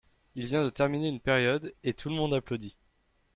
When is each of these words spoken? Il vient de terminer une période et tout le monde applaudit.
Il 0.33 0.47
vient 0.47 0.63
de 0.65 0.71
terminer 0.71 1.09
une 1.09 1.19
période 1.19 1.75
et 1.83 1.93
tout 1.93 2.09
le 2.09 2.15
monde 2.15 2.33
applaudit. 2.33 2.75